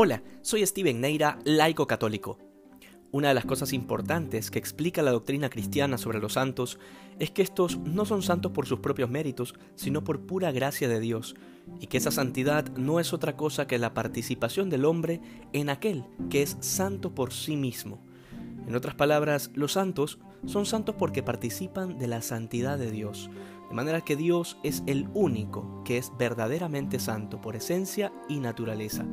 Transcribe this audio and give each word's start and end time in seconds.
Hola, 0.00 0.22
soy 0.42 0.64
Steven 0.64 1.00
Neira, 1.00 1.40
laico 1.42 1.88
católico. 1.88 2.38
Una 3.10 3.26
de 3.26 3.34
las 3.34 3.44
cosas 3.44 3.72
importantes 3.72 4.48
que 4.48 4.60
explica 4.60 5.02
la 5.02 5.10
doctrina 5.10 5.50
cristiana 5.50 5.98
sobre 5.98 6.20
los 6.20 6.34
santos 6.34 6.78
es 7.18 7.32
que 7.32 7.42
estos 7.42 7.78
no 7.78 8.04
son 8.04 8.22
santos 8.22 8.52
por 8.52 8.66
sus 8.66 8.78
propios 8.78 9.10
méritos, 9.10 9.56
sino 9.74 10.04
por 10.04 10.24
pura 10.24 10.52
gracia 10.52 10.88
de 10.88 11.00
Dios, 11.00 11.34
y 11.80 11.88
que 11.88 11.96
esa 11.96 12.12
santidad 12.12 12.68
no 12.76 13.00
es 13.00 13.12
otra 13.12 13.36
cosa 13.36 13.66
que 13.66 13.76
la 13.76 13.92
participación 13.92 14.70
del 14.70 14.84
hombre 14.84 15.20
en 15.52 15.68
aquel 15.68 16.04
que 16.30 16.42
es 16.42 16.56
santo 16.60 17.12
por 17.12 17.32
sí 17.32 17.56
mismo. 17.56 17.98
En 18.68 18.76
otras 18.76 18.94
palabras, 18.94 19.50
los 19.54 19.72
santos 19.72 20.20
son 20.46 20.64
santos 20.64 20.94
porque 20.96 21.24
participan 21.24 21.98
de 21.98 22.06
la 22.06 22.22
santidad 22.22 22.78
de 22.78 22.92
Dios, 22.92 23.30
de 23.68 23.74
manera 23.74 24.02
que 24.02 24.14
Dios 24.14 24.58
es 24.62 24.84
el 24.86 25.08
único 25.12 25.82
que 25.84 25.98
es 25.98 26.12
verdaderamente 26.16 27.00
santo 27.00 27.40
por 27.40 27.56
esencia 27.56 28.12
y 28.28 28.38
naturaleza. 28.38 29.04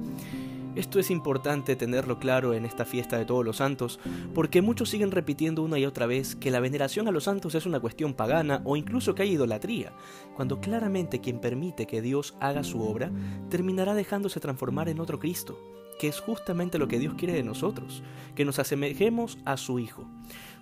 Esto 0.76 1.00
es 1.00 1.10
importante 1.10 1.78
tenerlo 1.78 2.20
claro 2.20 2.54
en 2.54 2.66
esta 2.66 2.84
fiesta 2.84 3.18
de 3.18 3.24
todos 3.24 3.46
los 3.46 3.58
santos, 3.58 3.98
porque 4.34 4.62
muchos 4.62 4.90
siguen 4.90 5.12
repitiendo 5.12 5.64
una 5.64 5.80
y 5.80 5.86
otra 5.86 6.06
vez 6.06 6.36
que 6.36 6.52
la 6.52 6.60
veneración 6.60 7.08
a 7.08 7.12
los 7.12 7.24
santos 7.24 7.56
es 7.56 7.66
una 7.66 7.80
cuestión 7.80 8.14
pagana 8.14 8.62
o 8.66 8.76
incluso 8.76 9.16
que 9.16 9.24
hay 9.24 9.32
idolatría, 9.32 9.94
cuando 10.36 10.60
claramente 10.60 11.22
quien 11.22 11.40
permite 11.40 11.88
que 11.88 12.02
Dios 12.02 12.36
haga 12.42 12.66
su 12.66 12.82
obra 12.82 13.10
terminará 13.50 13.94
dejándose 13.94 14.42
transformar 14.42 14.90
en 14.90 15.00
otro 15.00 15.18
Cristo, 15.18 15.58
que 15.98 16.10
es 16.10 16.20
justamente 16.20 16.78
lo 16.78 16.90
que 16.90 17.00
Dios 17.00 17.14
quiere 17.14 17.34
de 17.34 17.44
nosotros, 17.44 18.04
que 18.36 18.44
nos 18.44 18.60
asemejemos 18.60 19.38
a 19.46 19.56
su 19.56 19.80
Hijo. 19.80 20.06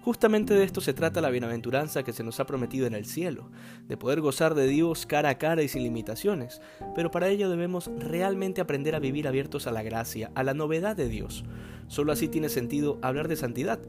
Justamente 0.03 0.53
de 0.53 0.66
esto 0.66 0.81
se 0.81 0.93
trata 0.93 1.21
la 1.21 1.30
bienaventuranza 1.30 2.03
que 2.03 2.12
se 2.12 2.25
nos 2.25 2.41
ha 2.41 2.45
prometido 2.45 2.85
en 2.85 2.93
el 2.93 3.05
cielo, 3.05 3.49
de 3.88 3.95
poder 3.95 4.20
gozar 4.20 4.53
de 4.53 4.67
Dios 4.67 5.05
cara 5.05 5.29
a 5.29 5.38
cara 5.38 5.63
y 5.63 5.70
sin 5.70 5.81
limitaciones, 5.81 6.59
pero 6.93 7.09
para 7.09 7.29
ello 7.29 7.49
debemos 7.49 7.89
realmente 7.99 8.59
aprender 8.59 8.95
a 8.95 8.99
vivir 8.99 9.29
abiertos 9.29 9.65
a 9.65 9.71
la 9.71 9.82
gracia, 9.82 10.29
a 10.35 10.43
la 10.43 10.54
novedad 10.54 10.98
de 10.98 11.07
Dios. 11.07 11.45
Solo 11.87 12.12
así 12.12 12.27
tiene 12.27 12.49
sentido 12.49 12.99
hablar 13.01 13.29
de 13.29 13.37
santidad. 13.37 13.79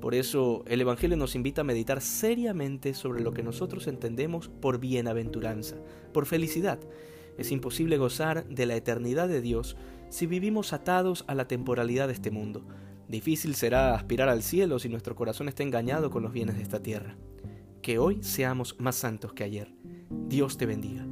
Por 0.00 0.14
eso 0.14 0.62
el 0.68 0.80
Evangelio 0.80 1.16
nos 1.16 1.34
invita 1.34 1.62
a 1.62 1.64
meditar 1.64 2.00
seriamente 2.00 2.94
sobre 2.94 3.24
lo 3.24 3.32
que 3.32 3.42
nosotros 3.42 3.88
entendemos 3.88 4.46
por 4.46 4.78
bienaventuranza, 4.78 5.74
por 6.12 6.26
felicidad. 6.26 6.78
Es 7.36 7.50
imposible 7.50 7.96
gozar 7.96 8.46
de 8.46 8.66
la 8.66 8.76
eternidad 8.76 9.26
de 9.26 9.40
Dios 9.40 9.76
si 10.08 10.26
vivimos 10.26 10.72
atados 10.72 11.24
a 11.26 11.34
la 11.34 11.48
temporalidad 11.48 12.06
de 12.06 12.12
este 12.12 12.30
mundo. 12.30 12.64
Difícil 13.08 13.54
será 13.54 13.94
aspirar 13.94 14.28
al 14.28 14.42
cielo 14.42 14.78
si 14.78 14.88
nuestro 14.88 15.14
corazón 15.14 15.48
está 15.48 15.62
engañado 15.62 16.10
con 16.10 16.22
los 16.22 16.32
bienes 16.32 16.56
de 16.56 16.62
esta 16.62 16.82
tierra. 16.82 17.16
Que 17.82 17.98
hoy 17.98 18.22
seamos 18.22 18.76
más 18.78 18.96
santos 18.96 19.32
que 19.32 19.44
ayer. 19.44 19.74
Dios 20.10 20.56
te 20.56 20.66
bendiga. 20.66 21.06